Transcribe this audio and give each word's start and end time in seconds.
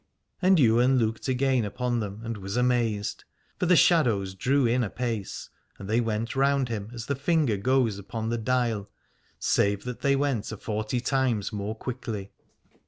And 0.41 0.59
Ywain 0.59 0.97
looked 0.97 1.27
again 1.27 1.63
upon 1.63 1.99
them 1.99 2.21
and 2.23 2.37
was 2.37 2.57
amazed: 2.57 3.23
for 3.59 3.67
the 3.67 3.75
shadows 3.75 4.33
drew 4.33 4.65
in 4.65 4.83
apace, 4.83 5.49
and 5.77 5.87
they 5.87 6.01
went 6.01 6.35
round 6.35 6.69
him 6.69 6.89
as 6.91 7.05
the 7.05 7.13
finger 7.15 7.55
goes 7.55 7.99
upon 7.99 8.29
the 8.29 8.39
dial, 8.39 8.89
save 9.37 9.83
that 9.83 10.01
they 10.01 10.15
went 10.15 10.51
a 10.51 10.57
forty 10.57 11.01
times 11.01 11.53
more 11.53 11.75
quickly. 11.75 12.31